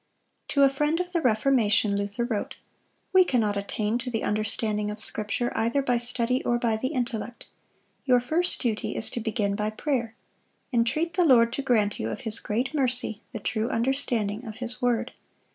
[0.47, 2.55] To a friend of the Reformation Luther wrote:
[3.13, 7.45] "We cannot attain to the understanding of Scripture either by study or by the intellect.
[8.05, 10.15] Your first duty is to begin by prayer.
[10.73, 14.81] Entreat the Lord to grant you, of His great mercy, the true understanding of His
[14.81, 15.11] word.